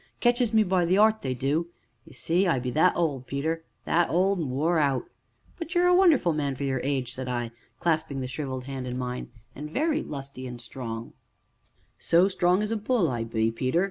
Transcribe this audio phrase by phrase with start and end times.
[0.19, 1.67] Ketches me by the 'eart they do;
[2.05, 5.05] ye see I be that old, Peter, that old an' wore out."
[5.59, 8.97] "But you're a wonderful man for your age!" said I, clasping the shrivelled hand in
[8.97, 11.13] mine, "and very lusty and strong"
[12.09, 13.79] "So strong as a bull I be, Peter!"